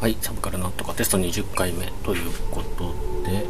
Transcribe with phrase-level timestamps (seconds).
[0.00, 2.94] はい、サブカルなんとかテスト20回目ということ
[3.28, 3.44] で、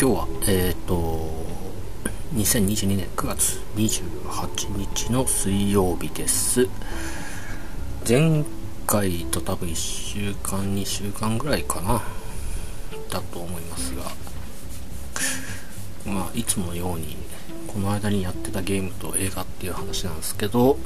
[0.00, 1.28] 今日は、えっ、ー、と、
[2.32, 6.68] 2022年9月28日の水曜日です。
[8.08, 8.44] 前
[8.86, 12.00] 回と多分1週間、2週間ぐらいかな、
[13.10, 14.04] だと思いますが、
[16.06, 17.16] まあ、いつものように、
[17.66, 20.78] この間にやってたゲームと映画っていう話なんですけど、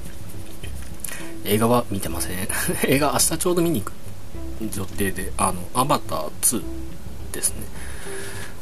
[1.45, 2.49] 映画は見てません。
[2.89, 4.08] 映画明日ちょうど見に行く
[4.61, 6.63] 予定で、あの、アバター2
[7.33, 7.63] ですね。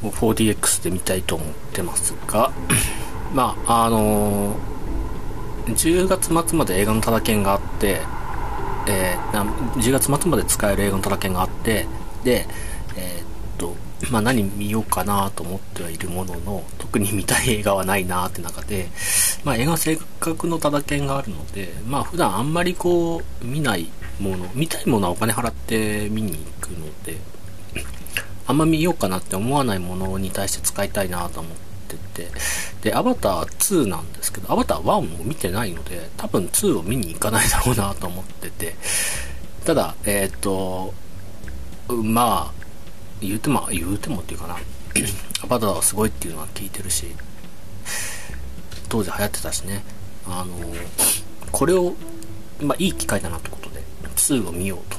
[0.03, 2.53] 4DX で見たいと思ってますが、
[3.35, 8.01] まあ、あのー、10月末まで映画のただ券があって、
[8.89, 11.87] えー、10月末まで使える映画のただ券があって、
[12.23, 12.47] で、
[12.97, 13.75] えー、っと、
[14.11, 18.89] まあ何見ようかなと思ってはいるものの、特に見たい映画はないなって中で、
[19.45, 23.89] まあ映画せっかくのただ券があるので、まあ普段あんまりこう、見ない
[24.21, 27.19] もの、見たいものはお金払って見に行くので、
[28.47, 31.53] あんま見ようかなって思わないものに対して使いたいなと思っ
[31.89, 32.31] てて、
[32.83, 38.77] で、アバター2なんですけど、アバター1も見てないので、多分2を見に行かないだろうなと思ってて、
[39.65, 40.95] ただ、えっ、ー、と、
[41.89, 42.67] まあ、
[43.21, 44.57] 言うても、言うてもっていうかな、
[45.43, 47.07] アバターはすごいっていうのは聞いてるし、
[48.89, 49.85] 当時流行ってたしね、
[50.27, 50.55] あの、
[51.51, 51.95] これを、
[52.61, 53.56] まあいい機会だなと。
[54.17, 54.97] 2を見ようと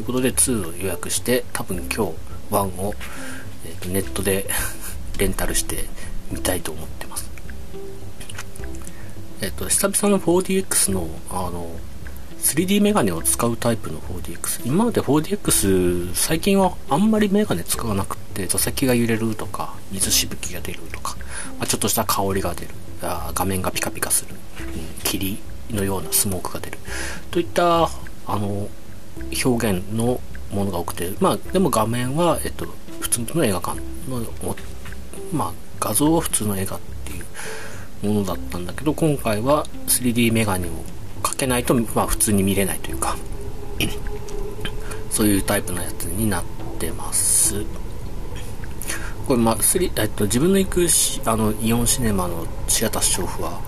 [0.00, 2.12] いうことで2を予約して多分今日
[2.50, 2.94] 1を、
[3.64, 4.48] えーと、ネットで
[5.18, 5.84] レンタルして
[6.30, 7.30] 見たいと思ってます。
[9.40, 11.78] えっ、と久々の 4DX のあの
[12.42, 21.16] 3D メガネを使うタイプの 4DX 今まで 4DX 最近はあんまりメガネ使わなくて座席が揺れるとか水しぶきが出るとか、
[21.58, 22.68] まあ、ちょっとした香りが出る。
[23.02, 25.38] あ画面がピカピカする、うん、霧
[25.70, 26.78] のようなスモークが出る。
[27.30, 27.90] といった
[28.26, 28.68] あの、
[29.44, 30.20] 表現の
[30.52, 32.66] ものが多くて、まあ、でも画面は、えっと、
[33.00, 33.78] 普通の映画館
[34.08, 34.24] の、
[35.32, 40.70] まあ、画像は普通の映画っていうものだったんだけど、今回は 3D メガネを
[41.22, 43.16] かけないと、まあ、普通に見れないというか、
[45.16, 46.44] そういうタイプのやつになっ
[46.78, 47.64] てます。
[49.26, 49.56] これ、まあ、
[49.96, 50.86] えっと、自分の行く
[51.24, 53.60] あのイオンシネマのシアターショーフは、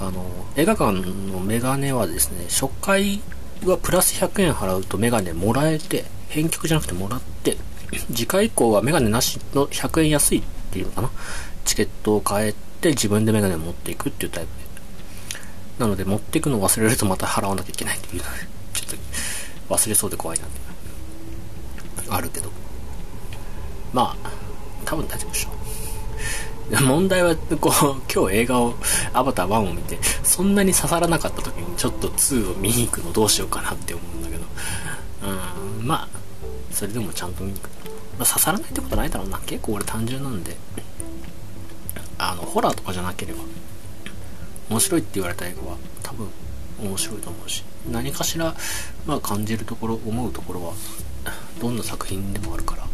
[0.00, 0.24] あの、
[0.54, 3.20] 映画館のメガネはですね、初回
[3.68, 7.56] はプラス100円払うとメガネもらえて、返却じゃなくてもらって、
[8.14, 11.10] 次回以降はメガネなしの100円安いっていうのかな。
[11.64, 14.60] チケットを変えて自分でメガネを持っていくっていうタイプで。
[15.80, 18.38] なので持っていくのを忘れるとまた払わなきゃいけないっていうので、
[18.74, 18.98] ちょっ
[19.68, 20.60] と忘れそうで怖いなって。
[22.10, 22.50] あるけど。
[23.92, 24.30] まあ、
[24.84, 25.59] 多分大丈夫でしょう。
[26.86, 28.74] 問題は、こう、今日映画を、
[29.12, 34.44] アバター1を見て、そんなに刺さらなかった時に、ちょっと2を見に行くのどうしようかなって思うんだけど、
[35.80, 36.08] うん、まあ、
[36.70, 37.70] それでもちゃんと見に行く。
[38.18, 39.38] まあ、刺さらないってことないだろうな。
[39.46, 40.56] 結構俺単純なんで、
[42.18, 43.40] あの、ホラーとかじゃなければ、
[44.68, 46.28] 面白いって言われた映画は、多分、
[46.82, 48.54] 面白いと思うし、何かしら、
[49.06, 50.74] まあ感じるところ、思うところは、
[51.60, 52.86] どんな作品でもあるから、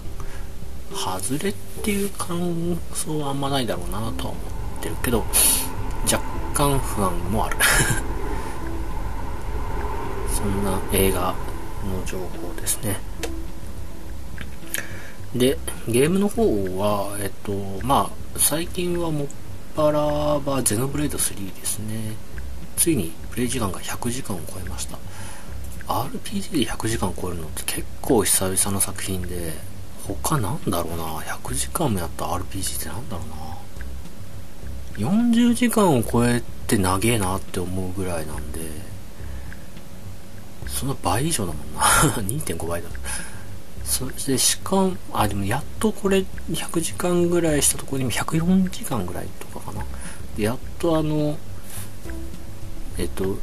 [0.93, 4.41] 外れっていう感想はあんまないだろうなとは思
[4.79, 5.25] ってるけど、
[6.05, 6.23] 若
[6.55, 7.57] 干不安もある
[10.35, 11.35] そんな映画
[11.85, 13.01] の情報ですね。
[15.35, 15.59] で、
[15.89, 16.43] ゲームの方
[16.79, 17.53] は、えっと、
[17.85, 19.27] まあ、最近はもっ
[19.75, 22.15] ぱらはゼノブレード3ですね。
[22.77, 24.99] ついにプレイ時間が100時間を超えました。
[25.87, 29.53] RPG で100時間超えるのって結構久々の作品で、
[30.15, 31.05] 他なんだろうな。
[31.21, 35.11] 100時間もやった RPG ってなんだろうな。
[35.11, 38.61] 40時間を超えて長えなって思うぐらいなんで
[40.67, 41.81] その倍以上だもんな。
[42.23, 42.89] 2.5倍だ
[43.85, 49.85] そしてしかもあでもやっとこれ100時間ぐらいしたところにも104時間ぐらいとかかな。
[50.37, 51.39] やっとあの
[52.99, 53.39] えっと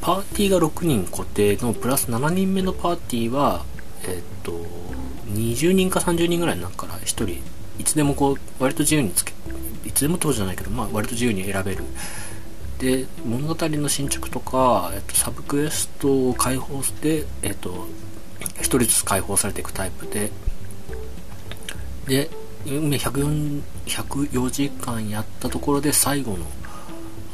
[0.00, 3.64] パーティーが6人固定のプラス7人目のパーティーは
[4.04, 4.52] えっと
[5.34, 7.40] 20人か30人ぐらいになるから1人。
[7.78, 9.32] いつでもこう割と自由につけ
[9.84, 11.84] いつでも当時じゃないけど、まあ、割と自由に選べる。
[12.78, 17.86] で物語の進捗とか、えっと、サブクエストを解放して、えっと、
[18.40, 20.30] 1人ずつ解放されていくタイプで。
[22.06, 22.30] で
[22.66, 26.46] 104 104時間やったところで最後の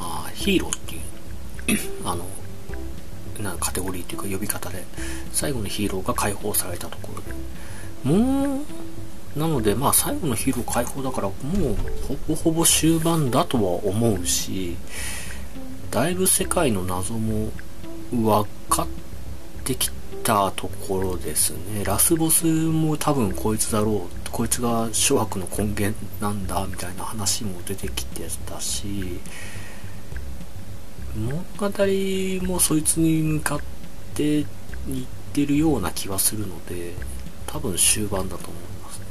[0.00, 2.26] あヒーローっていう あの
[3.42, 4.84] なカテゴリーというか呼び方で
[5.32, 7.59] 最後のヒーローが解放されたところで。
[8.04, 8.62] も
[9.36, 11.34] う、なので、まあ最後のヒーロー解放だから、も
[11.72, 11.76] う
[12.06, 14.76] ほぼほぼ終盤だとは思うし、
[15.90, 17.50] だいぶ世界の謎も
[18.12, 18.86] 分かっ
[19.64, 19.90] てき
[20.22, 21.84] たところですね。
[21.84, 29.20] ラスボスも多分こいつだろうこいつが諸悪の根源なんだみたいな話も出てきてたし
[31.16, 33.60] 物語もそいつに向かっ
[34.14, 34.46] ていっ
[35.32, 36.94] てるような気はするので
[37.50, 39.06] 多分終盤だと思いますね。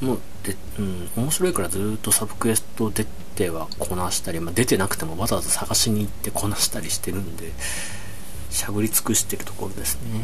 [0.00, 3.04] もうで、うん、面白いからずっとサブクエスト出
[3.36, 7.52] てはこなしたり、まあ、出てなくてもわざわざ探しに行ってこなしたりしてるんで
[8.50, 10.20] しゃぶり尽くしてるところですね。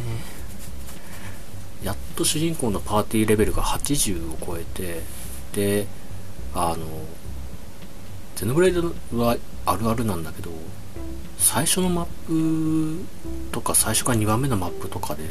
[1.85, 5.03] やっと主人公のパーティーレベルが80を超えて
[5.53, 5.87] で
[6.55, 6.87] あの
[8.35, 8.83] ゼノブレイド
[9.13, 10.51] はあるあるなんだけど
[11.39, 13.05] 最初のマップ
[13.53, 15.25] とか最初から2番目のマップとかで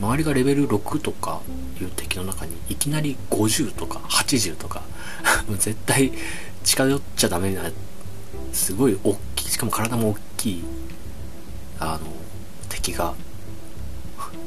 [0.00, 1.40] 周りがレベル6とか
[1.80, 4.82] いう敵の中にいきなり50とか80とか
[5.58, 6.12] 絶対
[6.64, 7.70] 近寄っちゃダメな
[8.52, 10.64] すごい大きいしかも体も大きい
[11.78, 12.06] あの
[12.68, 13.14] 敵が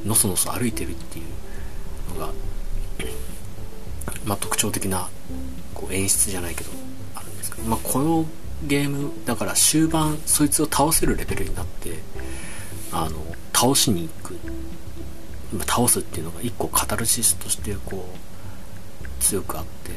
[0.06, 2.34] のそのそ歩いてるっていうのが
[4.26, 5.10] まあ特徴的な
[5.74, 6.72] こう演出じゃないけど
[7.16, 8.26] あるんですけど、まあ、この
[8.66, 12.00] ゲームだから終盤そいつを倒せるレベルになって
[12.92, 13.18] あの
[13.54, 14.36] 倒しに行く
[15.62, 19.92] 倒すっていうのが一個カタルシスとしてこう強くあって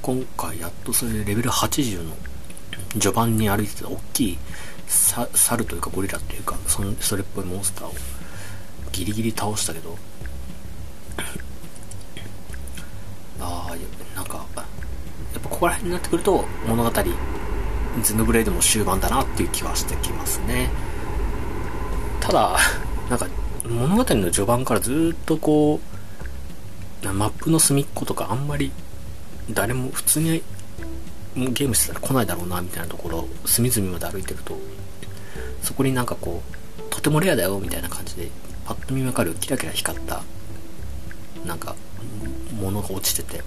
[0.00, 2.14] 今回やっとそれでレベル80の
[2.92, 4.38] 序盤に歩いてた大きい
[4.86, 7.94] 猿というかゴリラというかそそれっぽいモンスターを
[8.92, 9.96] ギリギリ倒したけど
[13.40, 14.42] ああなんかや
[15.38, 16.90] っぱここら辺になってくると物語
[18.02, 20.70] ゼノブレイドも終盤だなっていう気はしてきますね。
[22.20, 22.56] ただ
[23.12, 23.26] なんか
[23.68, 25.80] 物語の序盤からずっとこ
[27.04, 28.72] うマップの隅っことかあんまり
[29.50, 30.42] 誰も普通に
[31.36, 34.56] ゲームしてたら来ないだろうなみたいなところ隅々まで歩いてると
[35.60, 36.42] そこになんかこ
[36.78, 38.30] うとてもレアだよみたいな感じで
[38.64, 40.22] パッと見わかるキラキラ光った
[41.44, 41.76] なんか
[42.58, 43.42] ものが落ちてて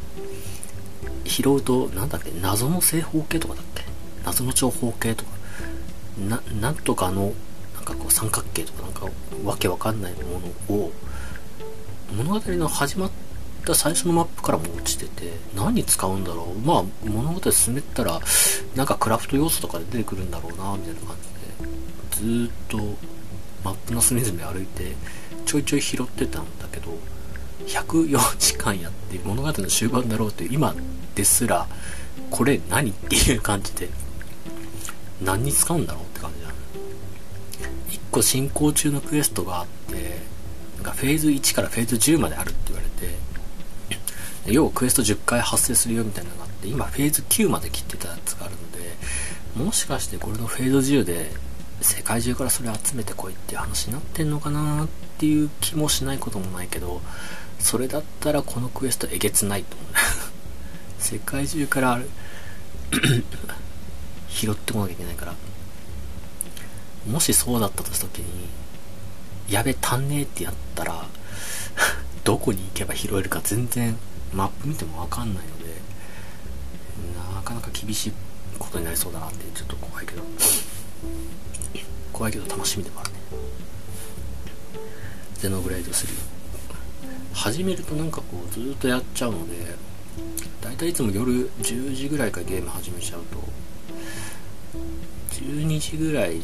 [1.24, 3.84] 拾うとなんだっけ謎の正方形とかだっけ？
[4.24, 5.32] 謎の長方形とか。
[6.20, 7.34] ななんとかの
[7.86, 9.08] かこう三角形とかなんか
[9.44, 10.92] わけわかんないものを
[12.18, 13.12] 物語の始まっ
[13.64, 16.60] た最初のマップからも落ちてて何に使うんだろう？
[16.60, 18.20] まあ物語進めたら
[18.76, 22.46] なんかクラフト要素とかで出てくるんだろうなみたいな感じで。
[22.46, 22.78] ずっと
[23.64, 24.96] マップの隅々歩いて
[25.46, 26.98] ちょいちょい拾ってたんだけど
[27.66, 30.74] 104時間やって物語の終盤だろうって今
[31.16, 31.68] ですら
[32.30, 32.92] これ何？
[32.92, 33.90] っていう感じで
[35.22, 36.04] 何に使うんだろう？
[38.16, 40.20] 個進行中のクエストがあって
[40.82, 43.16] がフェーズ1からフェーズ10まであるって言われて
[44.52, 51.32] 要はクエスト10回発生するよみたいなのがあって今フェーズ9まで切ってたやつがあるのでもしかしてこれのフェーズ10で
[51.82, 57.02] 世界中からそれ集めてこいっていう話になってんのかなっていう気もしないこともないけど
[57.60, 59.90] それだったらこのクエストえげつないと思う。
[61.00, 62.00] 世界中から
[64.30, 65.34] 拾ってこなきゃいけないから。
[67.08, 68.48] もしそうだったとした時に
[69.50, 71.06] やべ足んねえってやったら
[72.24, 73.98] どこに行けば拾えるか全然
[74.34, 75.66] マップ見ても分かんないので
[77.36, 78.14] なかなか厳しい
[78.58, 80.24] ことになりそうだなってちょっと怖いけど。
[82.16, 83.18] 怖いけど楽しみでもあるね。
[85.38, 86.08] ゼノグレード3
[87.34, 89.76] 始めるとなんかこうずっとやっちゃうので
[90.62, 93.44] 大体いつも夜10時ぐらいからゲーム始めちゃうと
[95.34, 96.42] 12時ぐらい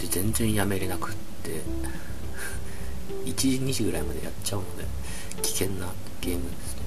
[0.00, 1.60] で全然やめれなくって。
[3.24, 4.84] 1時2時ぐらいまでやっちゃうので
[5.42, 5.88] 危険な
[6.20, 6.82] ゲームですね。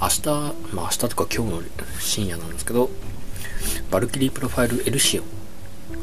[0.00, 0.28] 明日
[0.74, 1.62] まあ明日とか今日の
[2.00, 2.90] 深夜なんですけど
[3.90, 5.24] バルキリープロファイルエルシオン。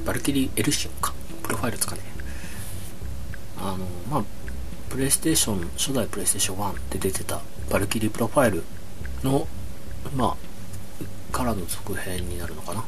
[0.05, 1.13] バルキリーエルシオンか。
[1.43, 2.01] プロファイルですかね
[3.57, 4.23] あのまあ
[4.89, 8.63] プレイステーション初代プレイステーション1で出てたバルキリープロファイル
[9.23, 9.47] の
[10.15, 12.83] まあからの続編になるのかな。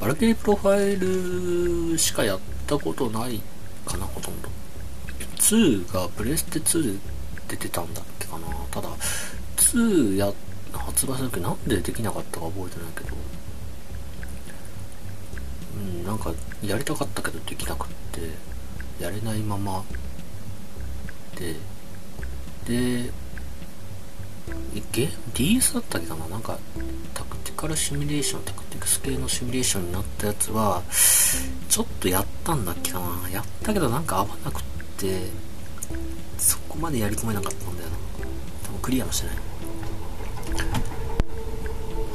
[0.00, 3.40] バルキリープロファイルしかやったことない
[3.86, 4.48] かなほとんど。
[5.38, 6.98] 2がプレステ2で
[7.48, 8.46] 出てたんだっけかな。
[8.70, 8.88] ただ
[9.56, 10.32] 2や
[10.72, 13.16] 発売した時なんでできなかったか覚えてないけど。
[15.76, 16.32] うんなんか
[16.62, 18.54] やりたかったけどできなくって。
[19.00, 19.84] やれないまま
[21.36, 21.56] で。
[22.66, 23.10] で
[24.92, 26.26] ゲ DS だったっけかな？
[26.28, 26.58] なんか
[27.14, 30.82] タクティカルシミュレーションタクティクス系のシミュレーションになったやつは
[31.68, 33.30] ちょっとやったんだっけかな？
[33.30, 34.62] やったけどなんか合わなくっ
[34.98, 35.28] て
[36.38, 37.96] そこまでやり込めなかったんだよな
[38.64, 39.36] 多分クリアもしてない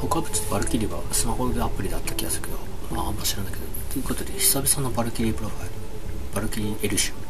[0.00, 2.58] 他はちょっとバルキリーはスマホでアプリだった気がするけど、
[2.96, 3.64] まああんま知らないけど。
[3.92, 5.70] ということで、久々のバルキリープロファイル。
[6.34, 7.29] バルキリーエルシュ。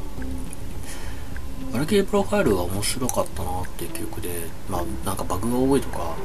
[1.72, 4.28] バルキリープロファイルは面白かったなっていう記憶で、
[4.68, 6.16] まあなんかバグが多いとか、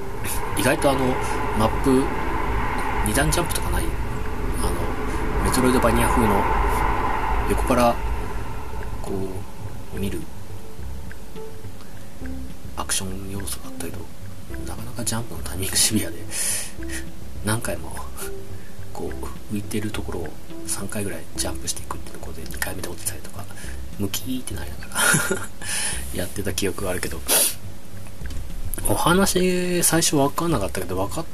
[0.57, 0.99] 意外とあの、
[1.59, 2.03] マップ、
[3.05, 6.43] 二段ジャンプとかない、あの、メトロイドバニア風の、
[7.49, 7.95] 横から、
[9.03, 9.11] こ
[9.95, 10.19] う、見る、
[12.75, 13.99] アクション要素があったけど、
[14.67, 16.17] なかなかジャンプのタイミングシビアで、
[17.45, 17.95] 何回も、
[18.91, 19.11] こ
[19.51, 20.29] う、浮いてるところを
[20.65, 23.45] 3回ぐらいジャンプしていくっていうところで2回目で落ちたりとか、
[23.99, 25.01] ムキーってなりながら
[26.15, 27.19] やってた記憶があるけど、
[28.87, 31.25] お話最初分かんなかったけど分かっ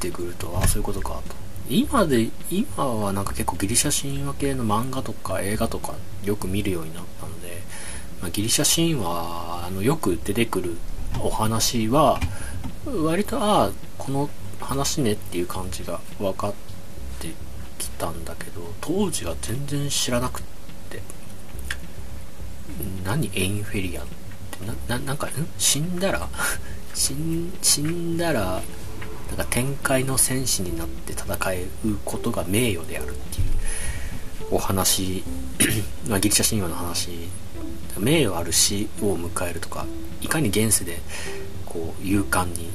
[0.00, 1.44] てくると、ああ、そういうことかと。
[1.68, 5.94] 今で、今はなんか結構ギリシャ神話系の漫画とか映画とか
[6.24, 7.62] よく見るようになったので、
[8.20, 10.76] まあ、ギリシャ神話あのよく出てくる
[11.20, 12.20] お話は、
[12.86, 14.30] 割と、ああ、この
[14.60, 16.52] 話ねっていう感じが分かっ
[17.20, 17.28] て
[17.78, 20.53] きたんだけど、当時は全然知らなくて
[23.04, 24.06] 何エインフェリアンっ
[24.50, 26.28] てな、な、なんか、ん死んだら
[26.94, 28.62] 死ん、死んだら、
[29.28, 31.24] なんか天界の戦士になって戦
[31.90, 35.24] うことが名誉であるっていうお話、
[36.08, 37.10] まあギリシャ神話の話、
[37.98, 39.86] 名誉ある死を迎えるとか、
[40.20, 40.98] いかに現世で、
[41.66, 42.70] こう、勇敢に、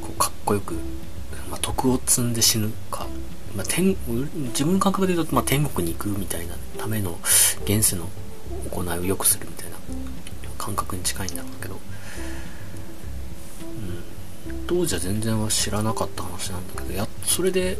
[0.00, 0.74] こうかっこよく、
[1.50, 3.06] まあ、徳を積んで死ぬか、
[3.54, 3.96] まあ、天
[4.52, 7.18] 自分の感覚で言うと、まあ、天国に行くみたいなための
[7.64, 8.08] 現世の
[8.68, 9.76] 行いを良くするみたいな
[10.56, 11.80] 感覚に近いんだろうけど、うん、
[14.66, 17.78] 当時は全然は知らなかった話なんだけどやそれで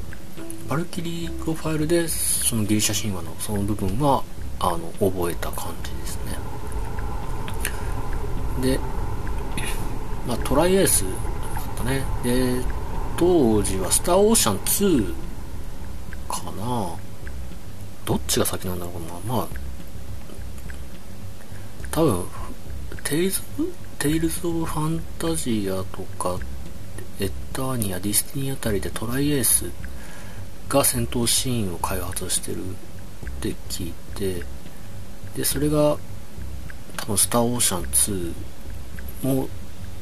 [0.68, 4.23] バルキリープロファイルでそのギリシャ神話のその部分は
[4.61, 6.37] あの覚えた感じですね。
[8.61, 8.78] で、
[10.26, 11.12] まあ、トライエースだっ
[11.78, 12.04] たね。
[12.23, 12.61] で
[13.16, 15.14] 当時はスターオーシャン2
[16.28, 16.95] かな。
[18.04, 19.35] どっちが先なんだろうな。
[19.35, 19.49] まあ
[21.99, 22.25] 多分
[23.02, 23.43] テイルズ
[23.99, 26.38] テイルズ・オブ・ファンタジアとか
[27.19, 29.64] エッターニアディスティニーあたりでトライエース
[30.69, 32.69] が戦闘シーンを開発してるっ
[33.40, 34.45] て聞いて
[35.37, 35.97] でそれが
[36.99, 37.83] 多分スターオーシャン
[39.25, 39.49] 2も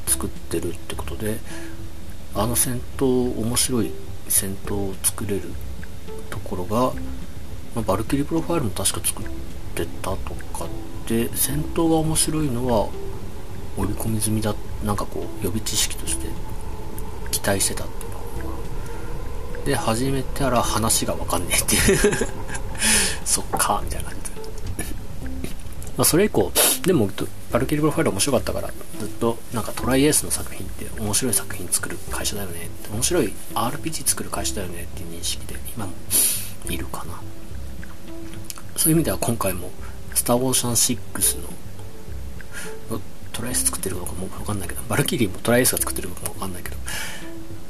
[0.05, 1.39] 作ってるってことで
[2.35, 3.91] あの戦闘面白い
[4.27, 5.49] 戦闘を作れる
[6.29, 6.93] ところが、
[7.73, 10.67] まあ、バルキリープロファイルも確か作ってたとか
[11.07, 12.89] で戦闘が面白いのは
[13.77, 16.27] 織り込み済みだなんかこう予備知識として
[17.31, 22.27] 期待してたっていうので始めたら話が分かんねえっていう。
[23.25, 24.29] そっかみたいな感じ。
[24.29, 25.49] で
[25.97, 26.51] まあそれ以降
[26.85, 27.09] でも
[27.51, 28.69] バルキリプロファイル面白かったから
[28.99, 35.93] ずっとなんかトライエースの作品って面白い作品作る会社だよね面白い RPG 作る会社だよねっていう認識で今も
[36.69, 37.19] いるかな。
[38.77, 39.71] そういう意味では今回も
[40.13, 41.41] スター・オーシャン6
[42.91, 42.99] の
[43.33, 46.77] トライス作ってるのかもわかんないけど、バルキリーもトライアスが作ってるのかもわかんないけど、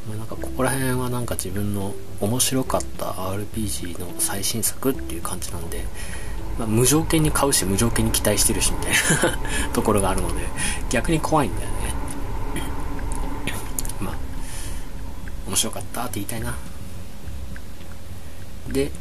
[0.08, 5.84] まあ、なんかここら辺はなんか自分の面白かった RPG の最新作っていう感じなんで、
[6.60, 9.40] まあ、無条件に買うし無条件に期待してるしみたいな
[9.74, 10.44] ところがあるので、
[10.90, 11.76] 逆に怖いんだよね。
[14.00, 14.14] ま、
[15.48, 16.56] 面白かったって言いたいな。
[18.70, 18.92] で、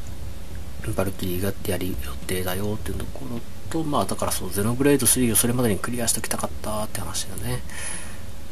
[0.92, 1.94] バルキリーがやる予
[2.26, 3.40] 定だよっていうところ
[3.70, 7.60] と、まあだからそう、ゼノブレード3をそれまでにクリアしておきたかったって話だね。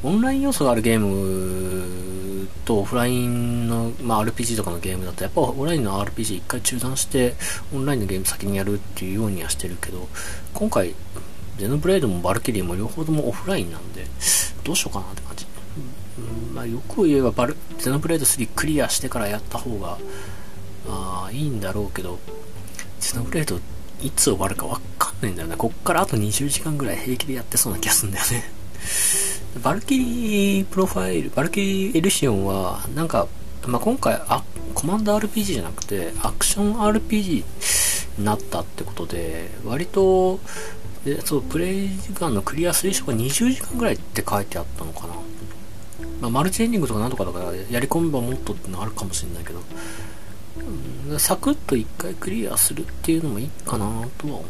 [0.05, 7.35] オンライン要素があるゲームとオフラインの、まあ、RPG とかのゲームだとやっぱオンラインの RPG 一回中断して
[7.75, 10.07] オンラインのゲーム先にやるっていうようにはしてるけど
[10.53, 10.95] 今回
[11.57, 14.05] ゼノブレードもバルキリーも両方ともオフラインなんで
[14.63, 15.47] どうしようかなって感じ、
[16.19, 19.97] うんまあ、よく言えばバルゼノブレイド3クリアしてからやった方が
[20.89, 22.19] ああいいんだろうけど、
[23.01, 23.59] ゼノブレイド
[24.03, 25.57] いつ終わるかわかんないんだよね。
[25.57, 28.45] こっからあと20時間ぐらい平気でやってそうな気がするんだよね。
[29.63, 33.29] バルキリープロファイル、バルキリーエルシオンは、なんか、
[33.67, 34.43] まあ、今回あ、
[34.75, 37.45] コマンド RPG じゃなくて、アクション RPG
[38.19, 40.41] になったってことで、割と、
[41.05, 45.15] でそう、プレイ時間のクリア推奨が20時間ぐらいって書いてあったのかな。
[46.21, 49.61] まあ、マルチエンディングとかなんとかだから、やり込めばもっとってのあるかもしれないけど、
[51.19, 53.87] サクッと1回クリアするっていうのもいいかな
[54.19, 54.43] とは思っ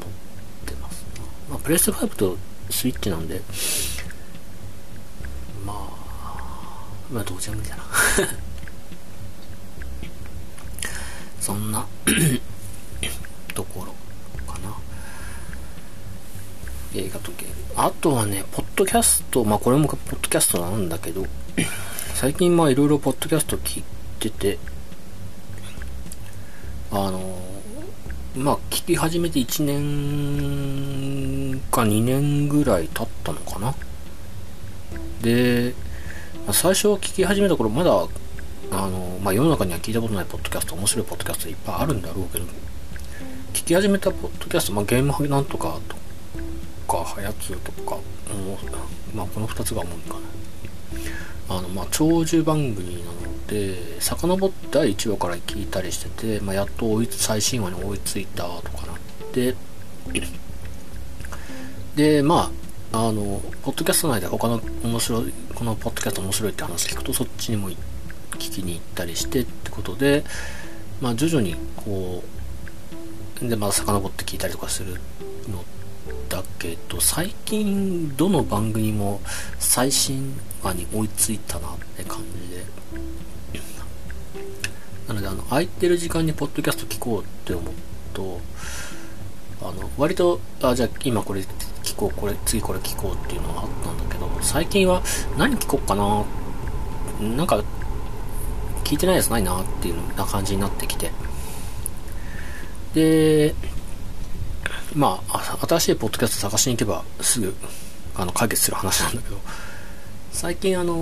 [0.66, 1.04] てます。
[1.48, 2.36] まあ、プレステ5と
[2.70, 3.40] スイッチなんで、
[5.66, 5.76] まあ、
[7.10, 7.82] まあ、どうちゃ無理だな。
[11.40, 11.86] そんな
[13.54, 13.94] ところ
[14.50, 14.74] かな。
[16.94, 17.54] 映画とゲーム。
[17.76, 21.26] あとはね、ポッドキャスト、まあこれもポッドキャストなんだけど、
[22.14, 23.84] 最近まあいろいろポッドキャスト聞い
[24.20, 24.58] てて、
[26.96, 27.20] あの、
[28.36, 33.74] まあ聞き始めて1年か2年ぐらい経ったのかな。
[35.20, 35.74] で、
[36.52, 37.90] 最初聞き始めた頃まだ、
[38.70, 42.44] あの、まあ世の中には聞いたことないポッドキャスト、面白いポッドキャストいっぱいあるんだろうけど、
[43.52, 45.96] 聞き始めたポッドキャスト、まあゲームなんとかと
[46.86, 47.98] か、はやつとか、
[49.12, 51.56] まあこの2つが主にかな。
[51.56, 58.96] あの、まあ、長寿番組なので、遡って第1話から聞いたりしてて、まあ、やっと追い最新話に追いついたとかなっ
[59.32, 59.54] て、
[61.96, 62.50] で、ま
[62.92, 67.76] あ、あの、ポッドキャスト内で他の面白い、このポッドキャスト面白いって話聞くと、そっちにも聞
[68.38, 70.24] きに行ったりしてってことで、
[71.00, 72.22] まあ、徐々にこ
[73.42, 74.94] う、で、まあ、遡って聞いたりとかする
[75.48, 75.64] の
[76.28, 79.20] だけど、最近どの番組も
[79.58, 82.64] 最新話に追いついたなって感じで。
[85.14, 87.74] なので、あの、空いてる時間にポッドキャスト聞こうって思う
[88.12, 88.40] と、
[89.62, 91.40] あの、割と、あ、じゃあ今これ
[91.82, 95.02] 聞こう、これ、次これ聞こうっていうのがあったんだけど、最近は
[95.38, 96.24] 何聞こうかな？
[97.36, 97.62] なんか、
[98.82, 101.10] 聞いてないやつないなっていうな感じになってきて。
[102.94, 103.54] で、
[104.94, 107.54] まあ、新しいポッドキャスト探しに行けばすぐ
[108.14, 109.38] あの解決する話なんだけど、
[110.34, 110.96] 最近あの、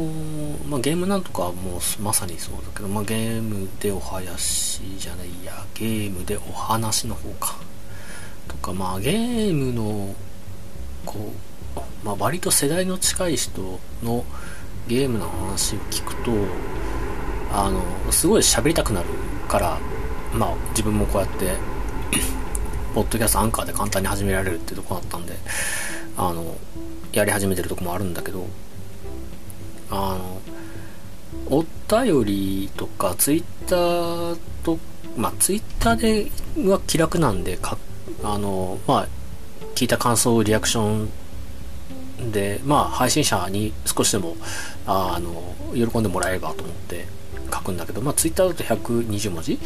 [0.68, 7.56] まあ、ゲームなんとかもまさにそうだけど、まあ、ゲームでお話じゃないや、ゲームでお話の方か。
[8.46, 10.14] とか、まあ、ゲームの、
[11.06, 11.32] こ
[11.76, 14.22] う、まあ、割と世代の近い人の
[14.86, 16.30] ゲームの話を聞くと、
[17.54, 19.08] あの、すごい喋りたくなる
[19.48, 19.78] から、
[20.34, 21.54] まあ、自分もこうやって
[22.94, 25.34] ポッドキャストアンカーで簡単に始められるっていうとこだったんで、
[26.18, 26.54] あの、
[27.14, 28.46] やり始めてるとこもあるんだけど、
[29.92, 30.40] あの、
[31.50, 34.78] お便りとか、ツイッターと、
[35.16, 35.96] まあ、ツイッター
[36.64, 37.76] では気楽なんで、か、
[38.24, 39.08] あの、まあ、
[39.74, 41.08] 聞いた感想、リアクショ
[42.24, 44.36] ンで、まあ、配信者に少しでも、
[44.86, 47.06] あの、喜んでもらえればと思って、
[47.52, 49.58] 書くんだけど、まあ、ツイッターだと120文字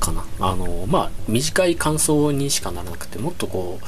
[0.00, 0.24] かな。
[0.40, 3.84] あの、まあ、短い感想にしかならなくて、もっとこう、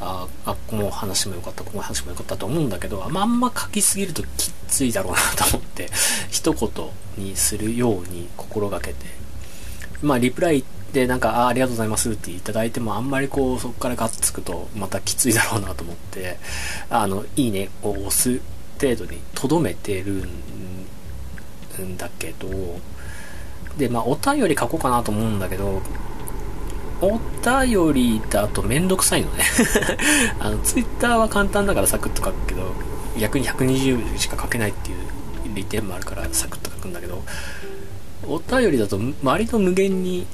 [0.00, 5.88] あ、あ、この話も良かった、この話も良かったと思うんだけど、あまんま書きすぎるときついだろうなと思って、
[6.30, 6.70] 一言
[7.16, 9.06] にするように心がけて、
[10.02, 16.38] まあ、リプライでなんか、あありがとうございますっていただいても、あんまりこう、そこからガッつくと、またきついだろうなと思って、
[16.90, 18.40] あの、いいねを押す
[18.80, 20.26] 程度に留めてる
[21.82, 22.48] んだけど、
[23.76, 25.80] で、まあ、お便り書こうかなと思うんだけど、
[27.00, 29.44] お便りだとめんどくさいのね。
[30.40, 32.72] あの、ツイッターは簡単だからサクッと書くけど、
[33.18, 34.96] 逆に120しか書けないっていう
[35.54, 37.22] 利点もあるからサクッと書くんだけど、
[38.26, 40.26] お便りだと割と無限に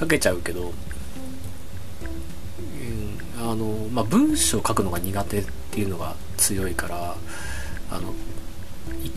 [0.00, 0.72] 書けちゃうけど、
[3.40, 7.16] うん、あの、まあ、文章書くのが苦手っていうのが強いから、
[7.90, 8.14] あの、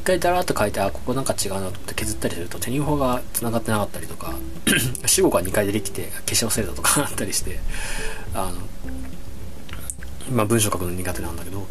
[0.06, 4.34] 回だらっと書いて、あ、ここなんか違うなと思って削ったりすると、手に法が繋がってなかったりとか、
[5.06, 7.60] 死後が2回出てきて消し忘れたとかあったりして、
[8.34, 8.52] あ
[10.30, 11.68] の、まあ文章書くの苦手なんだけど、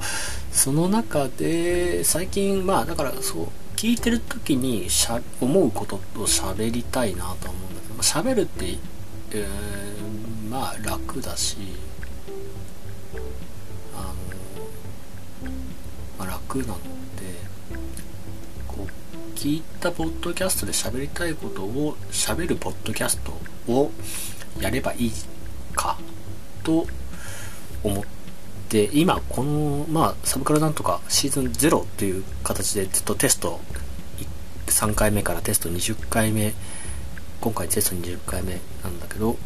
[0.52, 8.78] その中で、最近、まあだからそう、聞いてる時にしゃ思うことを喋りたいなと思うんだけど、まあ、喋るって、
[9.32, 11.56] えー、まあ楽だし、
[13.96, 14.12] あの、
[16.18, 17.03] まあ、楽なの。
[19.44, 23.32] 聞いたポッドキャストで喋りたいことを喋るポッドキャスト
[23.70, 23.90] を
[24.58, 25.12] やればいい
[25.74, 25.98] か
[26.62, 26.86] と
[27.82, 28.04] 思っ
[28.70, 33.60] て今このまあサブカルなんとかシーズン0という形でずっとテスト
[34.68, 36.54] 3回目からテスト20回目
[37.42, 39.36] 今回テスト20回目なんだけど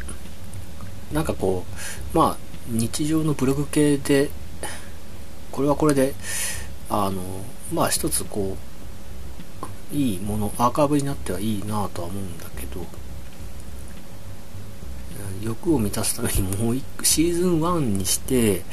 [1.11, 1.65] なんかこ
[2.13, 2.37] うまあ
[2.69, 4.29] 日常のブログ系で
[5.51, 6.13] これはこれで
[6.89, 7.21] あの
[7.73, 8.68] まあ一つこう
[9.91, 12.85] いいものアーカイブになってはいいなぁとは思うんだけど
[15.41, 18.63] 欲を満たすためにもうシーズン1にして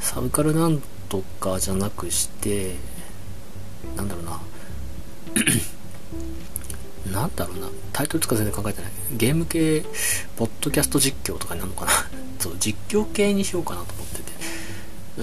[0.00, 2.74] サブカルなんとかじゃなくして
[3.96, 4.40] なんだろうな。
[7.12, 7.68] なんだろうな。
[7.92, 8.90] タイトルとか全然考えてない。
[9.12, 9.84] ゲーム系
[10.36, 11.92] ポッドキャスト実況とかになるのかな。
[12.40, 14.32] そう実況系にしようかなと思ってて。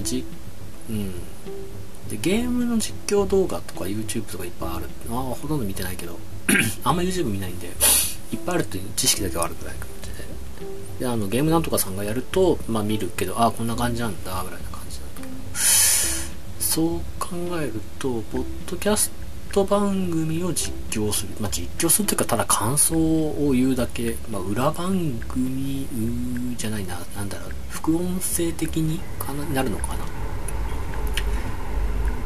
[0.04, 0.26] じ
[0.90, 1.14] うん。
[2.10, 6.18] でゲームの実況動画とか YouTube とかいっぱいあるああほとんど見てないけど
[6.84, 10.10] あんま YouTube 見ないんでいっぱいあるっていう知識だけはあるぐらい感じ
[11.00, 15.62] でであのゲームなんとかさんがやるとまあ見るけどああこんな感じなんだぐらいな感じなんだけど
[16.60, 19.12] そう考えるとポッドキャス
[19.54, 21.30] ト番組を実況する。
[21.40, 24.18] まあ、実況するというか、ただ感想を言うだけ。
[24.32, 25.88] まあ、裏番組
[26.58, 30.06] じゃないな、なんだろう、副音声的にかななるのかな。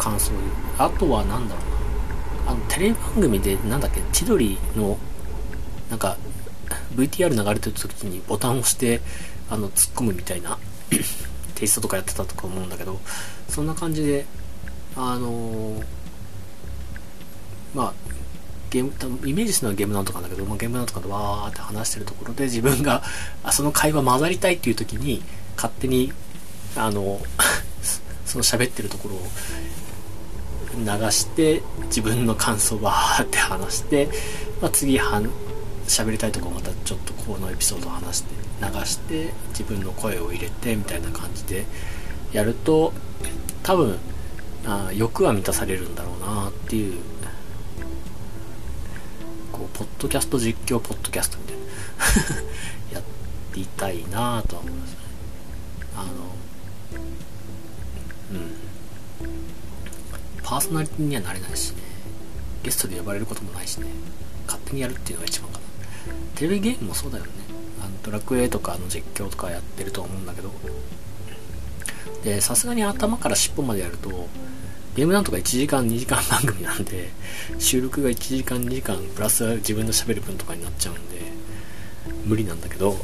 [0.07, 0.51] 感想を言う。
[0.77, 2.51] あとはなんだろうな。
[2.51, 4.97] あの、テレビ番組で、なんだっけ、千鳥の、
[5.89, 6.17] なんか、
[6.95, 9.01] VTR 流れてる時にボタンを押して、
[9.49, 10.57] あの、突っ込むみたいな
[11.55, 12.99] テイストとかやってたとか思うんだけど、
[13.49, 14.25] そんな感じで、
[14.95, 15.83] あのー、
[17.73, 17.93] まあ、
[18.69, 23.03] ゲーム、イメージするのはゲームなんとかなんだけど、まあ、ゲームなんとかでわーって話してるところで自分が、
[23.43, 25.21] あその会話混ざりたいっていう時に、
[25.55, 26.11] 勝手に、
[26.75, 27.21] あの、
[28.25, 29.27] その喋ってるところを
[30.79, 34.09] 流して、自分の感想わーって話して、
[34.61, 35.29] まあ、次はん、
[35.87, 41.65] 喋りたいとこまたちょっとこのエピソードを話して流して自分の声を入れてみたいな感じで
[42.33, 42.93] やると
[43.63, 43.97] 多分
[44.65, 46.95] あ欲は満たされるんだろうなっていう
[49.51, 51.63] こうポッドキャスト実況ポッドキャストみたいな
[52.99, 53.03] やっ
[53.53, 54.97] ていたいなとは思いますね。
[55.95, 56.09] あの
[58.31, 58.66] うん。
[60.47, 61.81] パーソナリティにはなれないしね。
[62.63, 63.87] ゲストで呼ばれることもないしね。
[64.45, 65.65] 勝手にやるっていうのが一番かな。
[66.35, 67.31] テレビゲームもそうだよね。
[67.83, 70.49] あのドラクエとかの実況とかやってると思うんだけど。
[72.23, 74.27] でさすがに頭から尻尾までやると
[74.95, 77.09] ゲームなんとか1時間2時間番組なんで
[77.59, 81.21] 収録が1時間2時間プラス自分のしゃべる分とかになっちゃうんで
[82.25, 82.97] 無理なんだけど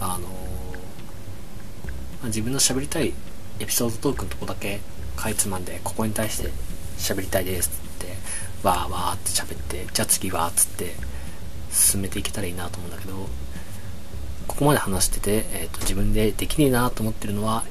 [0.00, 0.28] あの
[2.20, 3.14] まあ、自分の喋りたい
[3.60, 4.80] エピソードトークのとこだけ
[5.18, 6.50] かいつまんでここに対して
[6.98, 8.14] 喋りたいですって
[8.62, 10.94] わーわーって喋ってじゃあ次はっつって
[11.70, 13.28] 進めていけたらいいなと思うんだけど
[14.48, 17.64] ここまで話してて、えーと、自分でできねえなと思ってるのは、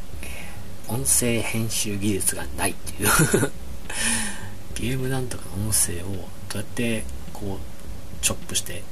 [0.88, 3.10] 音声編集技術がないっていう。
[4.76, 6.14] ゲームなんとかの音声をど
[6.54, 8.84] うやってこうチョップして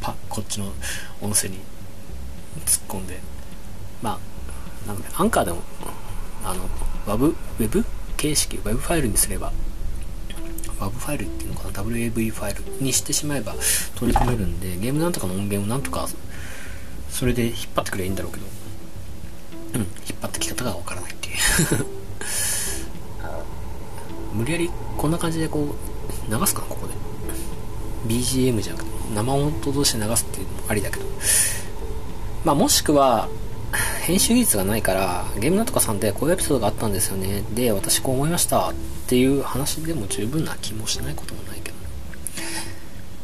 [0.00, 0.72] パこっちの
[1.20, 1.60] 音声に
[2.66, 3.20] 突っ込んで。
[4.02, 4.18] ま
[4.84, 5.62] あなんか、アンカーでも
[6.44, 6.68] あの
[7.06, 7.84] WAV ウェブ
[8.16, 9.52] 形式 WEB ファイルにすれば
[10.78, 13.54] WAV ファイルっていうのかな？WAV ファイルにしてしまえば
[13.96, 16.08] 取り込めるんでゲームなんとかの音源をなんとか
[17.10, 18.46] それで引っ張ってくればいいんだろうけど。
[19.72, 19.88] うん引っ
[20.20, 21.36] 張ってき方がわからないっていう。
[24.34, 25.74] 無理やりこんな感じでこ
[26.28, 26.94] う流すかなここで。
[28.06, 31.06] BGM じゃなくて生音として流すっていうのもありだけど。
[32.44, 33.28] まあもしくは
[34.10, 37.44] 編集技術がないからゲームなんとかさんでこういうエピソードがあったんですよね。
[37.54, 38.74] で私こう思いましたっ
[39.06, 41.76] ていう話でも十分な気もしないこともないけど、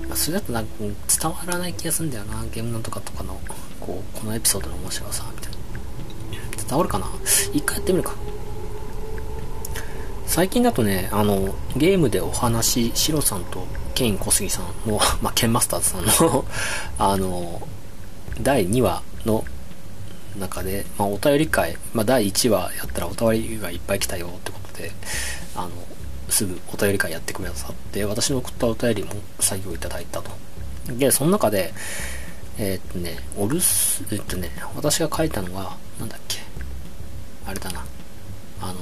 [0.06, 2.44] まあ、それだとなんか伝わらない気がするんだよな。
[2.52, 3.40] ゲームなんとかとかの
[3.80, 5.58] こうこのエピソードの面白さみたいな。
[6.68, 7.06] 伝わるかな？
[7.52, 8.14] 一回やってみるか。
[10.24, 16.44] 最近だとねあのゲームでお話シロさんとケイン小杉さんの、まあ、ケンマスターズさんの
[16.98, 17.66] あの
[18.40, 19.44] 第2話の
[20.36, 24.92] 中で、まあ、お便り会、まあ、第1話やったらお便りがいっぱい来たよってことで、
[25.54, 25.70] あの、
[26.28, 30.30] すぐお便り会やってくださって、私の送ったお便りも採用いただいたと。
[30.96, 31.72] で、その中で、
[32.58, 33.62] えー、っとね、お留守、
[34.12, 36.38] えっとね、私が書いたのは、なんだっけ、
[37.46, 37.84] あれだな、
[38.60, 38.74] あの、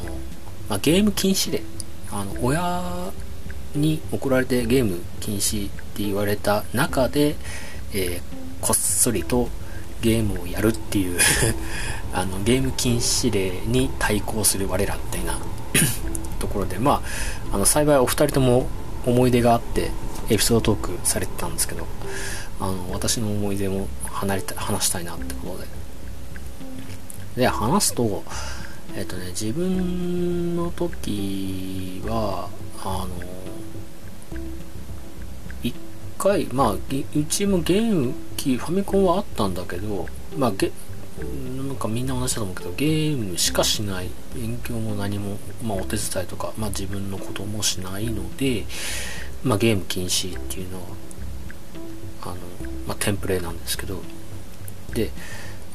[0.69, 1.62] まあ、ゲーム禁止令、
[2.11, 3.12] あの、親
[3.75, 7.37] に送られてゲーム禁止って言われた中で、
[7.93, 8.23] えー、
[8.61, 9.49] こっそりと
[10.05, 11.19] ゲームをやるっていう
[12.12, 15.38] あのゲーム禁止令に対抗する我らみたいな
[16.38, 17.03] ところでま
[17.51, 18.67] ああの幸いお二人とも
[19.07, 19.90] 思い出があって
[20.29, 21.87] エピソードトークされてたんですけど
[22.61, 25.69] あの私の思い出も離れた話したいなってことで。
[27.37, 28.23] で話すと
[28.95, 32.49] えっ、とね自分の時は
[32.85, 33.09] あの
[36.25, 36.79] 回、まあ、う
[37.29, 40.09] ちもゲーム機、ファミコンはあったんだけど、
[40.39, 40.73] まあ、ゲ
[41.67, 48.65] なんかみんな同じだと思うけど、ゲームしかしない、勉強も何も、まあ、お手伝いとか、まあ、自分のこともしないので、
[49.45, 50.85] まあ、ゲーム禁止っていうのは、
[52.23, 52.35] あの、
[52.89, 54.01] まあ、テンプレなんですけど、
[54.95, 55.11] で、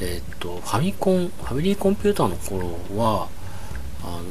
[0.01, 3.29] えー、っと、ファミコン、ファミリーコンピューターの頃は、
[4.03, 4.21] あの、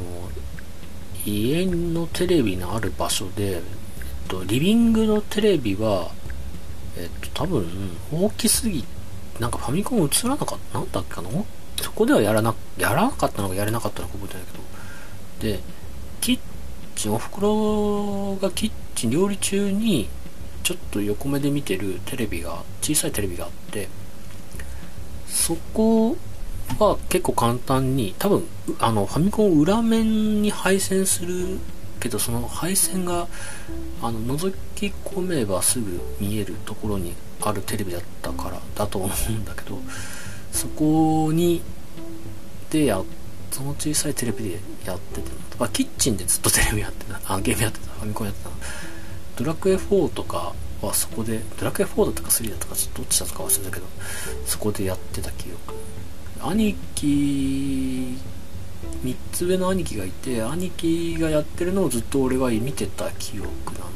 [1.25, 3.63] 家のテレビのある場所で、
[4.29, 6.11] と、リビングのテレビは、
[6.97, 7.67] えっと、多分、
[8.13, 8.85] 大きすぎ、
[9.41, 11.31] なんかファミコン映らなかった、なんだっけかな？
[11.81, 14.47] そこではやらな、やらなかったのかやれなかったのか覚えてない
[15.41, 15.55] けど。
[15.57, 15.61] で、
[16.21, 16.39] キッ
[16.97, 20.09] チン、お袋がキッチン、料理中に、
[20.65, 23.89] ちょっと横目で見てるテレビが、小さいテレビがあって、
[25.29, 26.17] そこ
[26.81, 28.45] は結構簡単に、多分、
[28.81, 31.59] あの、ファミコン裏面に配線する
[32.01, 33.27] けどその配線が
[34.03, 39.79] あの覗き込めばすぐ見えるところにあるテレビだったからだと思うんだけど
[40.53, 41.63] そこに
[42.71, 43.03] でや
[43.51, 47.21] その小さいテレビでやってたとかキッチンでずっとテレビやってた。
[47.35, 47.87] あゲームやってた。
[47.93, 48.51] ファミコンやってた
[49.37, 53.87] ドラクエ4とかはそこでドラクエ4だったか3だったかどっちだったか忘れたけど
[54.47, 55.75] そこでやってた記憶。
[56.41, 58.17] 兄貴
[59.03, 63.87] 3つ上の兄貴がいて兄貴がやってるのをずっと俺は見てた記憶だな。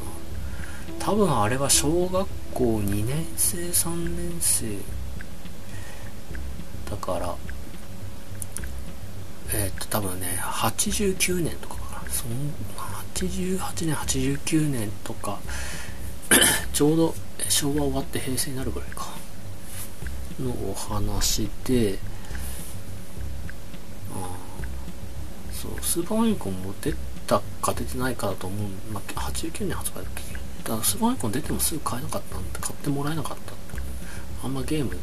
[0.99, 4.77] 多分あれは小学校2年生3年生
[6.89, 7.35] だから
[9.53, 12.11] えー、っと多分ね89年とかかな。
[12.11, 12.35] その
[13.15, 15.39] 88年89年とか
[16.73, 17.15] ちょうど
[17.49, 19.13] 昭和終わって平成になるぐらいか。
[20.39, 21.99] のお話で
[25.93, 26.91] スーパーファミコンも出
[27.27, 30.23] たか出てないかだと思う、まあ、89年発売だっけ？
[30.63, 33.53] だからスーパーファミコン出てもすぐ買えなかったんで買ってもらえなかった。
[34.43, 34.97] あんまゲームで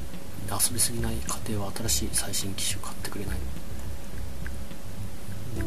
[0.51, 3.37] 遊びすぎない家庭は新しい最新機種買ってくれない。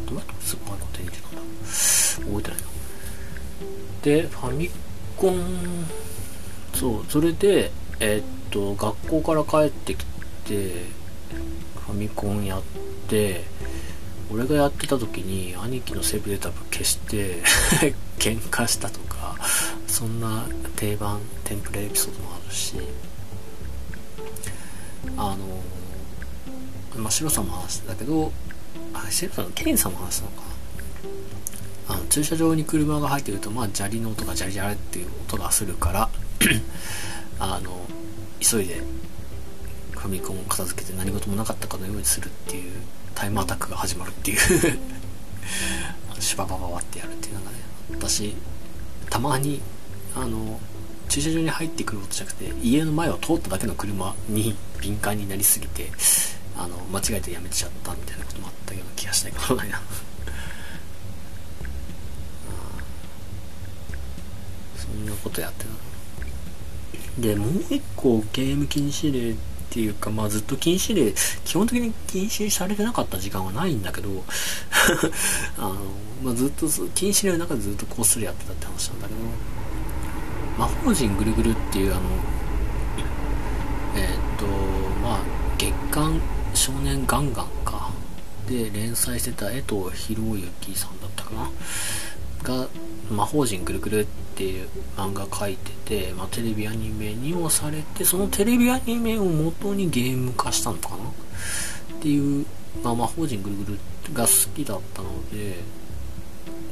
[0.05, 1.41] どうやってスーパーファミコン手に入れたんだ？
[1.41, 2.67] 覚えてないな。
[4.03, 4.69] でファミ
[5.15, 5.85] コン
[6.73, 10.05] そうそれでえー、っと学校から帰ってき
[10.43, 10.83] て
[11.85, 12.61] ファミコンやっ
[13.07, 13.45] て
[14.31, 17.43] 俺がやってた時に兄貴のセーブデータ消して
[18.17, 19.35] 喧嘩したとか
[19.87, 22.75] そんな定番テンプレエピソードもあるし
[25.17, 25.37] あの
[27.01, 28.31] まあ白さんも話してたけど
[28.93, 30.43] あ白さんケインさんも話したのか
[31.89, 36.09] あの駐車場に車が入ってるとまあ砂利の音がジャリジャリっていう音がするから
[37.39, 37.81] あの
[38.39, 38.81] 急いで
[39.91, 42.71] ファミコンを片付けて何事もなかったかのようにするっていう
[43.15, 44.37] タイムアタックが始まるっていう。
[46.19, 47.57] シュババババってやるっていうのがね。
[47.91, 48.33] 私
[49.09, 49.61] たまに
[50.15, 50.59] あの
[51.09, 55.91] 駐車場に入ってくることじゃなくて家の前を通っただけの車に敏感になりすぎて
[56.57, 59.69] あの間違えてやめちゃったみたいなこともあったような気がしたけどない。
[59.69, 59.81] な
[64.77, 69.35] そんなことやってたでもう一個ゲーム禁止令
[69.73, 71.11] っていうか、まあずっと禁止令、
[71.45, 74.23] 基本的に禁止されてなかった時間はないんだけど、
[75.57, 75.75] あの、
[76.23, 79.19] まあずっと禁止令の中でずっとこっそりやってたって話なんだけど、
[80.59, 82.01] 魔法陣ぐるぐるっていうあの、
[83.95, 84.45] えー、っと、
[85.01, 85.19] まあ
[85.57, 86.21] 月刊
[86.53, 87.91] 少年ガンガンか。
[88.47, 91.49] で連載してた江藤博之さんだったかな
[92.43, 92.67] が
[93.09, 94.67] 魔法陣ぐるぐるってていう
[94.97, 100.95] 漫画書いてて、まあ、テレビアニメにもされてそのテレビアニメを元にゲーム化したのかな？
[100.95, 102.45] っていう、
[102.83, 103.79] まあ、魔法陣ぐるぐる
[104.13, 105.55] が好きだったので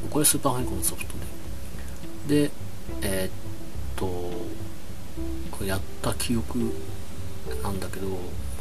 [0.09, 1.13] これスーパーファミコンのソフト
[2.27, 2.45] で。
[2.45, 2.51] で
[3.01, 3.31] えー、っ
[3.95, 6.73] とこれやった記憶
[7.63, 8.07] なんだけど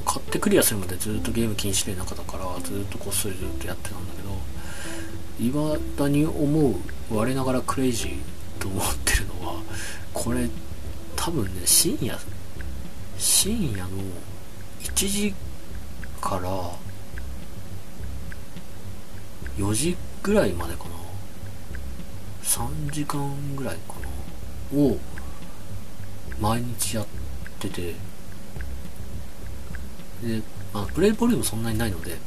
[0.04, 4.30] 買ってクリアするまでずっとゲーム禁止令の中だからずっとこっそりずっとやってたんだけど
[5.40, 6.74] いまだに思う
[7.10, 8.16] 我ながらクレイジー
[8.60, 9.62] と思ってるのは
[10.14, 10.48] これ
[11.16, 12.16] 多分ね深夜
[13.18, 13.88] 深夜の
[14.82, 15.34] 1時
[16.20, 16.70] から
[19.56, 20.90] 4時ぐらいまでかな。
[22.42, 23.94] 3時間ぐらいか
[24.74, 24.78] な。
[24.78, 24.96] を
[26.40, 27.06] 毎日やっ
[27.58, 27.94] てて。
[30.22, 30.42] で、
[30.72, 32.18] まあ、プレイボリュームそんなにないので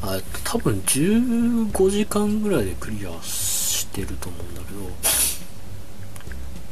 [0.00, 3.57] あ多分15時間ぐらいでクリアし
[3.98, 4.78] てると思うんだけど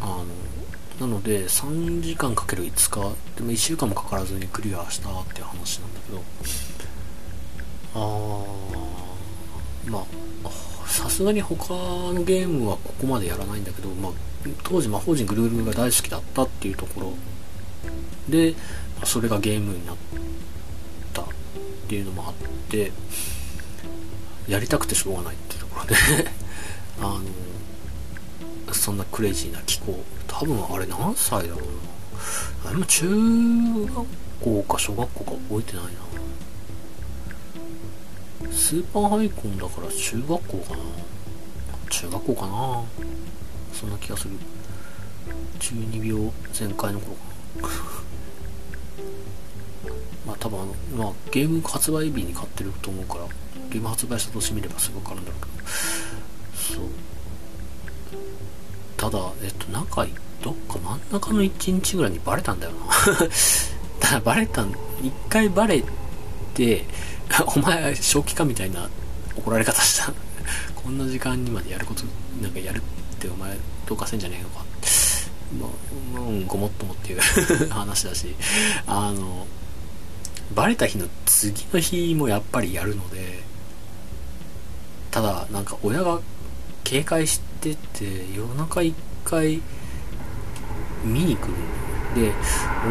[0.01, 0.27] あの
[1.01, 6.23] なので3時間かける5日でも1週間もかからずにクリアしたっていう話なんだけど
[7.95, 10.07] あーま
[10.45, 10.51] あ
[10.87, 14.13] さすがに他のゲームはここまでやらないんだけど、まあ、
[14.63, 17.13] 当時魔法陣ぐるぐるが大好きだったっていうところ。
[18.29, 18.55] で
[19.05, 19.97] それがゲームになっ
[21.13, 21.25] たっ
[21.89, 22.35] ていうのもあっ
[22.69, 22.93] て
[24.49, 26.46] やりたくてしょうがないっていうところで。
[27.01, 27.21] あ
[28.67, 30.05] のそんなクレイジーな気候。
[30.27, 31.61] 多分あれ何歳だろう
[32.65, 32.71] な。
[32.71, 34.07] あれも中学
[34.41, 35.91] 校か小学校か覚えてないな。
[38.53, 40.83] スーパーファミコンだから中学校かな。
[41.91, 42.85] 中学校かな。
[43.73, 44.35] そんな気がする。
[45.59, 47.23] 12秒全開の頃か
[47.63, 47.69] な。
[50.27, 53.27] まあ多分あの、まあゲーム発売日に買ってると思うから、
[53.71, 55.53] ゲーム発売した年見ればすぐ分かるんだろうけど、
[59.11, 60.05] ただ、えっと、なんか、
[60.43, 62.79] どっか真ん中の1日ぐらいにバレたんだよな。
[64.01, 65.85] だからバレたん、一回バレ
[66.55, 66.85] て、
[67.55, 68.89] お前正気かみたいな
[69.37, 70.13] 怒られ方した。
[70.75, 72.03] こんな時間にまでやること
[72.43, 72.83] なんかやるっ
[73.19, 74.65] てお前どうかせんじゃねえのか。
[75.61, 75.67] ま
[76.19, 78.35] あ、うん、ごもっともっていう話だし。
[78.87, 79.47] あの
[80.55, 83.43] バレた日の次の日もやっぱりやるので
[85.11, 86.21] ただなんか親が
[86.85, 87.41] 警戒し
[87.75, 89.61] てて夜中一回
[91.05, 91.53] 見に来る
[92.15, 92.33] で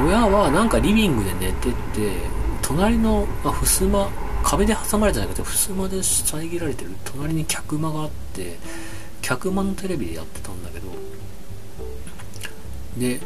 [0.04, 1.76] 親はなんかリビングで寝てて
[2.62, 4.10] 隣のあ襖
[4.44, 6.92] 壁で挟まれてないけど襖で遮られてる。
[7.04, 8.58] 隣に客間があって
[9.22, 10.88] 客間のテレビでやってたんだけど。
[12.98, 13.20] で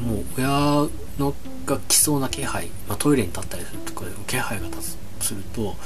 [0.00, 1.34] もう親の
[1.66, 5.76] が来そうな気配、まあ、トイレに立ったりするとか気配が立つすると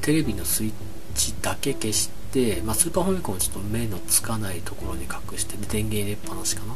[0.00, 0.72] テレビのスイッ
[1.14, 2.15] チだけ消して、
[2.64, 6.74] まあ、スーパーファミコンをちょっと目のつかないところに隠してで電源入れっぱなしかな。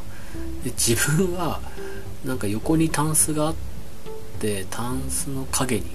[0.63, 1.61] で自分は
[2.25, 3.55] なんか横にタンスがあっ
[4.39, 5.85] てタンスの影に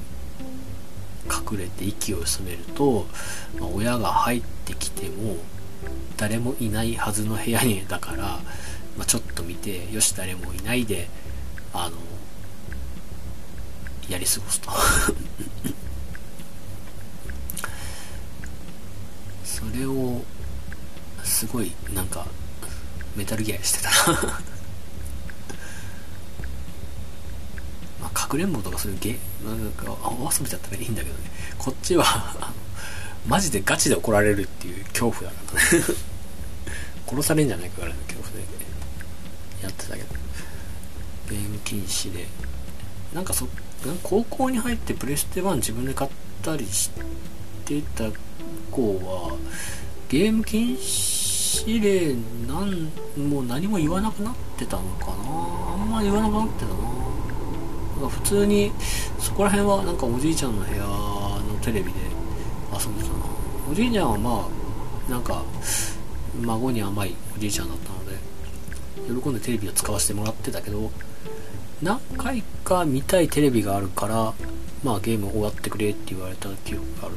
[1.27, 3.07] 隠れて息を潜めると、
[3.59, 5.37] まあ、親が入ってきても
[6.17, 8.23] 誰もいないはずの部屋にだから、
[8.97, 11.09] まあ、ちょっと見てよし誰もいないで
[11.73, 11.97] あの
[14.09, 14.71] やり過ごすと
[19.45, 20.23] それを
[21.25, 22.27] すごいなんか
[23.17, 23.91] メタルギアしてた
[28.01, 31.31] まあかくれんぼとかそういうゲなんか合わせちゃったらいいんだけどね。
[31.59, 32.53] こっちは
[33.27, 35.85] マジでガチで怒られるっていう恐怖だからね。
[37.09, 38.45] 殺されんじゃないかぐらいの恐怖で。
[39.63, 40.15] やってたけど。
[41.31, 42.27] ゲーム禁止で。
[43.15, 43.49] なんかそ
[44.03, 46.11] 高校に入ってプレステ1自分で買っ
[46.43, 46.91] たりし
[47.65, 48.05] てた
[48.77, 49.35] 子は
[50.11, 52.15] ゲーム禁止令
[52.47, 52.91] なん
[53.31, 55.13] もう何も言わなくなってたのかな。
[55.73, 56.75] あんまり言わなくなってたな。
[56.75, 58.71] なんか普通に
[59.19, 62.01] そこら辺はなんかおじいちゃんの部屋のテレビで
[62.71, 63.15] 遊んでたな
[63.71, 64.47] おじいちゃんはま
[65.09, 65.43] あなんか
[66.43, 70.91] 孫に甘いおじいちゃんだったので喜んでテレビを使わせてもらってたけど
[71.83, 74.35] 何回か見たいテレビがあるから
[74.85, 77.17] まあゲーム終わってくれって言われた記憶がある。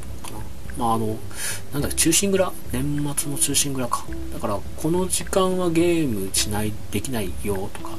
[0.77, 1.17] まああの
[1.73, 2.51] なんだ中心蔵？
[2.71, 4.05] 年末の中心蔵か。
[4.34, 7.97] だからこの時間はゲームしないできないよとか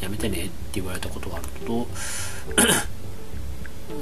[0.00, 1.86] やめてねって言われたことがある と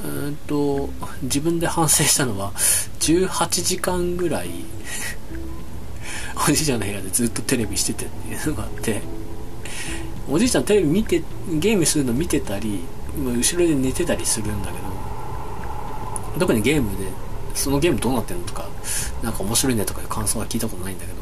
[0.04, 0.88] うんと
[1.22, 2.52] 自分で反省したのは
[3.00, 4.50] 18時間ぐらい
[6.48, 9.02] おじいちゃんの部屋でずっとテレビしててっていうのがあって
[10.30, 11.22] おじいちゃんテレビ見て
[11.54, 12.80] ゲームするの見てたり
[13.16, 14.78] 後ろで寝てたりするんだけど
[16.38, 17.06] 特にゲームで
[17.60, 18.68] そのゲームどうなってんのとか
[19.22, 21.18] なんか面白いねとかいう感想は聞いたことないんだけど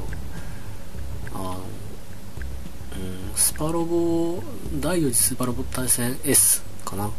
[1.35, 4.43] あのうんスパロボ
[4.81, 7.11] 第4次スパロボ対戦 S かな？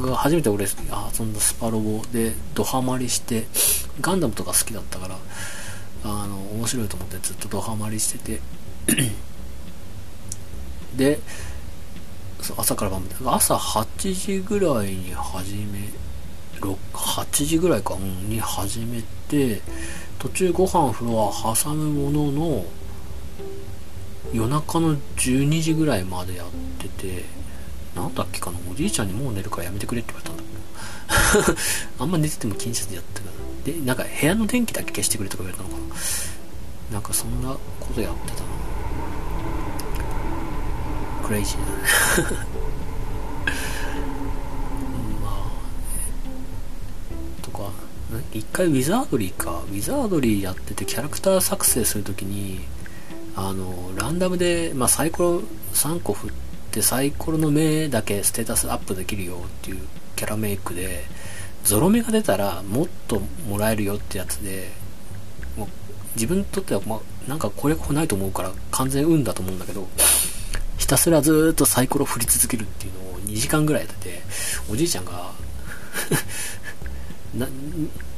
[0.00, 3.44] が初めて俺あそんなスパロボでドハマりして
[4.00, 5.18] ガンダムとか好きだったから
[6.04, 8.40] あの面白いと思ってずっとドハマりしてて。
[10.96, 11.18] で
[12.56, 13.14] 朝から晩まで。
[13.24, 15.88] 朝8時ぐらいに始め
[16.60, 19.60] 8時ぐらいか、に始めて
[20.18, 22.64] 途中ご飯風呂は挟むものの
[24.32, 27.24] 夜中の12時ぐらいまでやってて
[27.94, 30.42] なんだっけかなおじいちゃんにもう寝るからやめてくれって言われたんだ。
[31.46, 31.58] け ど
[32.00, 33.24] あんま寝てても気にせずやってた。
[33.70, 35.94] でなんか部屋の電気だけ消してくれとか言われたのかな。
[36.92, 38.44] なんかそんなことやってたな。
[41.26, 42.63] クレイジーだね。
[48.32, 49.62] 一回ウィザードリーか。
[49.70, 52.60] ウィザードリーやっててキャラクター作成するときに
[53.36, 56.32] あのランダムで、まあ、サイコロ3個振っ
[56.70, 59.80] てサイコロの目だけステータスアップできるよっていう
[60.16, 61.04] キャラメイクで
[61.64, 64.70] ゾロ目が出たらもっともらえるよってやつで
[65.56, 65.68] もう
[66.14, 69.88] 自分にとっては、まあ、なんかこれないと思うから完全運だと思うんだけど
[70.78, 74.22] ひたすらずっとサイコロ振り続けるっていうのを2時間ぐらいやってて
[74.70, 75.32] おじいちゃんが
[77.38, 77.48] な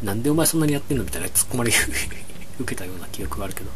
[0.03, 1.71] なんでお前そんなにやってんのみたいな突っ込まれ
[2.61, 3.71] 受けたような記憶があるけど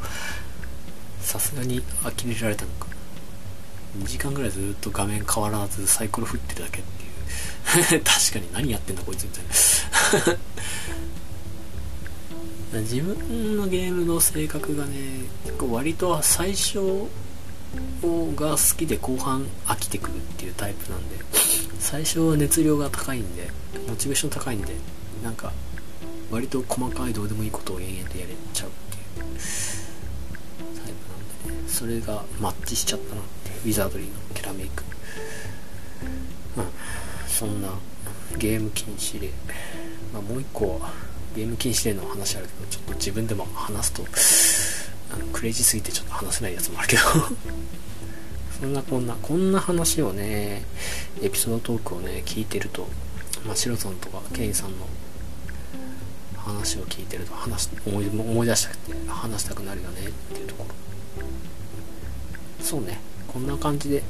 [1.21, 2.91] さすがに呆れられたのか。
[3.99, 8.03] 2時間ぐらいずっと画面変わらずサイコロ振ってるだけっていう。
[8.05, 10.39] 確かに何やってんだこいつみたいな。
[12.83, 17.09] 自分のゲームの性格がね結構割と最初
[18.37, 21.17] が好きで後半飽きてくるっていうタイプなんで
[21.81, 23.51] 最初は熱量が高いんで
[23.89, 24.75] モチベーション高いんで
[25.23, 25.53] なんか
[26.31, 29.35] 割と細かいどうでもいいことを延々とやれちゃうっていう
[30.77, 34.85] タイプなんでねそれがマッチしちゃったなってウィザードリーのキャラメイク。
[36.57, 36.65] うん。
[37.29, 37.69] そんな
[38.39, 39.31] ゲーム禁止で、
[40.13, 40.93] まあ、もう一個は
[41.35, 44.05] ゲーム禁止令の話あるけどちょっと自分でも話すと
[45.13, 47.03] あのクレイジーすぎてちょっと話せないやつもあるけど。
[48.61, 50.65] そんなこんなこんな話をね
[51.23, 52.87] エピソードトークをね聞いてると
[53.47, 54.87] まあシロさんとかケインさんの
[56.51, 60.75] 話を聞いてると話思い思い出したくて話したくなるよねっていうところ。
[62.65, 63.01] そうね。
[63.29, 64.03] こんな感じで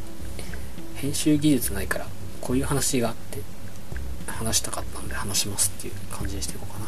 [0.95, 2.07] 編集技術ないから
[2.41, 3.41] こういう話があって
[4.27, 6.87] 話したかったので話しますっていう感じにしていこうかな。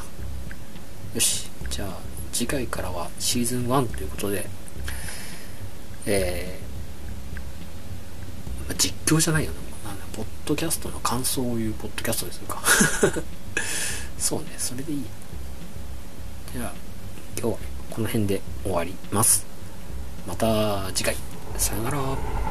[1.15, 1.51] よし。
[1.71, 1.99] じゃあ
[2.33, 4.47] 次回からはシーズン1ということで
[6.07, 9.53] えー、まあ、実況じゃないよ
[9.85, 12.63] な、なんポッドキャストの感想を言うポッドキャストでするか。
[14.19, 14.55] そうね。
[14.59, 14.99] それでいい。
[15.03, 15.07] じ
[16.53, 16.71] では
[17.39, 17.59] 今日は
[17.91, 19.47] この辺で終わります。
[20.27, 21.17] また次回。
[21.57, 22.42] さよなら。